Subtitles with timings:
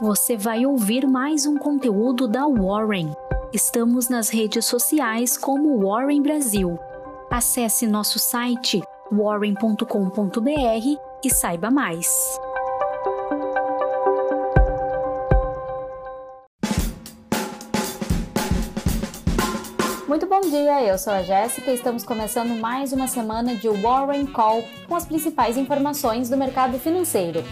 [0.00, 3.12] você vai ouvir mais um conteúdo da Warren.
[3.52, 6.78] Estamos nas redes sociais como Warren Brasil.
[7.30, 8.80] Acesse nosso site
[9.12, 9.84] warren.com.br
[11.22, 12.08] e saiba mais.
[20.08, 24.26] Muito bom dia, eu sou a Jéssica e estamos começando mais uma semana de Warren
[24.26, 27.44] Call com as principais informações do mercado financeiro.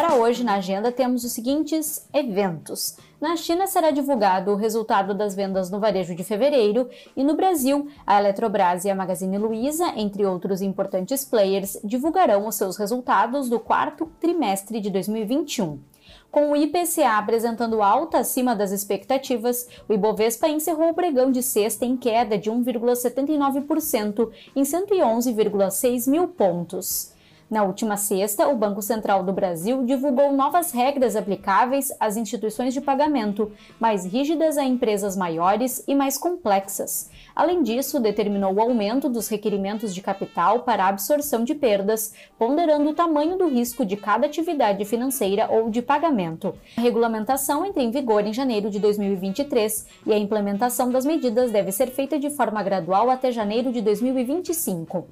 [0.00, 2.96] Para hoje, na agenda, temos os seguintes eventos.
[3.20, 7.88] Na China será divulgado o resultado das vendas no varejo de fevereiro e no Brasil,
[8.06, 13.58] a Eletrobras e a Magazine Luiza, entre outros importantes players, divulgarão os seus resultados do
[13.58, 15.80] quarto trimestre de 2021.
[16.30, 21.84] Com o IPCA apresentando alta acima das expectativas, o Ibovespa encerrou o pregão de sexta
[21.84, 27.17] em queda de 1,79% em 111,6 mil pontos.
[27.50, 32.80] Na última sexta, o Banco Central do Brasil divulgou novas regras aplicáveis às instituições de
[32.82, 37.08] pagamento, mais rígidas a empresas maiores e mais complexas.
[37.34, 42.94] Além disso, determinou o aumento dos requerimentos de capital para absorção de perdas, ponderando o
[42.94, 46.54] tamanho do risco de cada atividade financeira ou de pagamento.
[46.76, 51.72] A regulamentação entra em vigor em janeiro de 2023 e a implementação das medidas deve
[51.72, 55.06] ser feita de forma gradual até janeiro de 2025.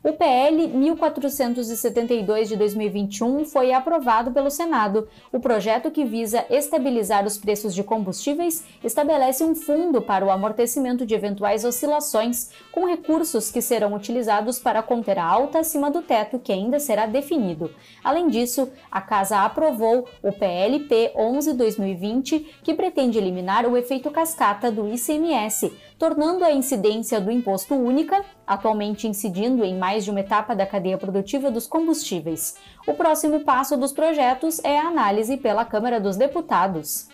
[0.00, 5.08] O PL 1472 de 2021 foi aprovado pelo Senado.
[5.32, 11.04] O projeto que visa estabilizar os preços de combustíveis estabelece um fundo para o amortecimento
[11.04, 16.38] de eventuais oscilações, com recursos que serão utilizados para conter a alta acima do teto
[16.38, 17.68] que ainda será definido.
[18.04, 24.86] Além disso, a Casa aprovou o PLP 11/2020, que pretende eliminar o efeito cascata do
[24.94, 30.64] ICMS, tornando a incidência do imposto única, atualmente incidindo em mais de uma etapa da
[30.64, 32.56] cadeia produtiva dos combustíveis.
[32.86, 37.08] O próximo passo dos projetos é a análise pela Câmara dos Deputados.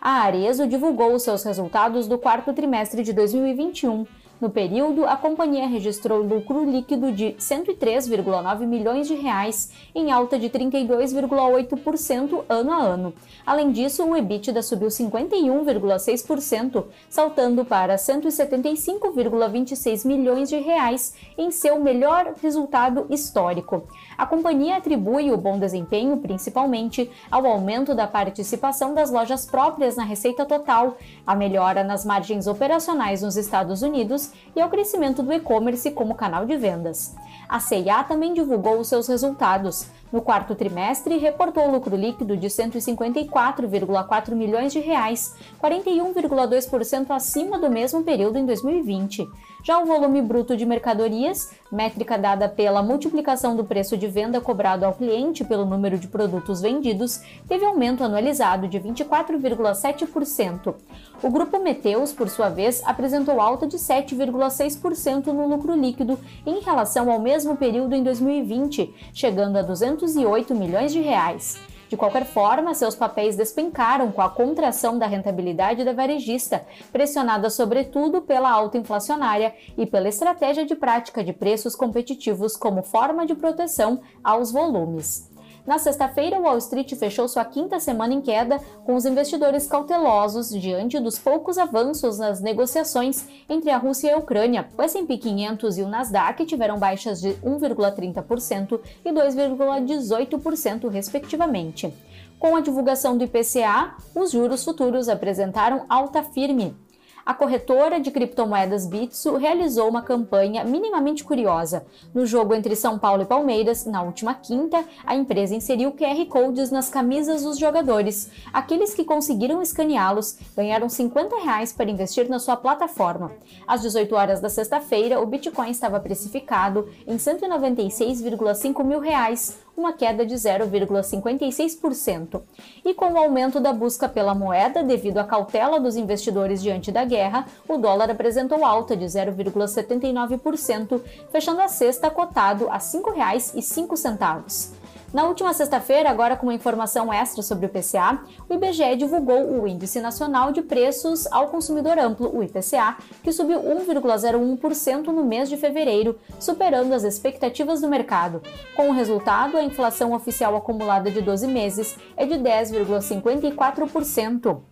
[0.00, 4.06] A Arezo divulgou seus resultados do quarto trimestre de 2021
[4.42, 10.50] no período, a companhia registrou lucro líquido de 103,9 milhões de reais, em alta de
[10.50, 13.14] 32,8% ano a ano.
[13.46, 22.34] Além disso, o EBITDA subiu 51,6%, saltando para 175,26 milhões de reais em seu melhor
[22.42, 23.84] resultado histórico.
[24.18, 30.02] A companhia atribui o bom desempenho principalmente ao aumento da participação das lojas próprias na
[30.02, 35.90] receita total, a melhora nas margens operacionais nos Estados Unidos e ao crescimento do e-commerce
[35.90, 37.14] como canal de vendas.
[37.48, 39.86] A CIA também divulgou os seus resultados.
[40.12, 48.02] No quarto trimestre, reportou lucro líquido de 154,4 milhões de reais, 41,2% acima do mesmo
[48.02, 49.26] período em 2020.
[49.64, 54.84] Já o volume bruto de mercadorias, métrica dada pela multiplicação do preço de venda cobrado
[54.84, 60.74] ao cliente pelo número de produtos vendidos, teve aumento anualizado de 24,7%.
[61.22, 67.08] O grupo Meteus, por sua vez, apresentou alta de 7,6% no lucro líquido em relação
[67.08, 69.62] ao mesmo período em 2020, chegando a
[70.02, 71.60] 208 milhões de reais.
[71.88, 78.22] De qualquer forma, seus papéis despencaram com a contração da rentabilidade da varejista, pressionada sobretudo
[78.22, 84.00] pela alta inflacionária e pela estratégia de prática de preços competitivos como forma de proteção
[84.24, 85.30] aos volumes.
[85.64, 90.98] Na sexta-feira, Wall Street fechou sua quinta semana em queda, com os investidores cautelosos diante
[90.98, 94.68] dos poucos avanços nas negociações entre a Rússia e a Ucrânia.
[94.76, 101.94] O S&P 500 e o Nasdaq tiveram baixas de 1,30% e 2,18%, respectivamente.
[102.40, 106.76] Com a divulgação do IPCA, os juros futuros apresentaram alta firme
[107.24, 111.86] a corretora de criptomoedas Bitso realizou uma campanha minimamente curiosa.
[112.12, 116.70] No jogo entre São Paulo e Palmeiras, na última quinta, a empresa inseriu QR Codes
[116.70, 118.30] nas camisas dos jogadores.
[118.52, 123.32] Aqueles que conseguiram escaneá-los ganharam 50 reais para investir na sua plataforma.
[123.66, 130.24] Às 18 horas da sexta-feira, o Bitcoin estava precificado em 196,5 mil reais, uma queda
[130.24, 132.40] de 0,56%.
[132.84, 137.04] E com o aumento da busca pela moeda devido à cautela dos investidores diante da
[137.04, 144.81] guerra, o dólar apresentou alta de 0,79%, fechando a sexta cotado a R$ 5,05.
[145.12, 148.18] Na última sexta-feira, agora com uma informação extra sobre o PCA,
[148.48, 153.60] o IBGE divulgou o Índice Nacional de Preços ao Consumidor Amplo, o IPCA, que subiu
[153.60, 158.40] 1,01% no mês de fevereiro, superando as expectativas do mercado.
[158.74, 164.71] Com o resultado, a inflação oficial acumulada de 12 meses é de 10,54%.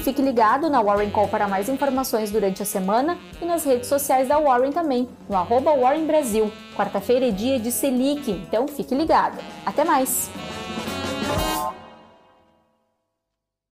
[0.00, 4.28] Fique ligado na Warren Call para mais informações durante a semana e nas redes sociais
[4.28, 6.50] da Warren também, no arroba Warren Brasil.
[6.76, 9.38] Quarta-feira é dia de Selic, então fique ligado.
[9.64, 10.30] Até mais!